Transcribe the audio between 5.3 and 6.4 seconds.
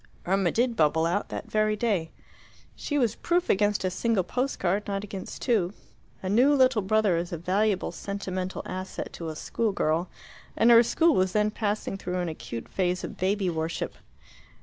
two. A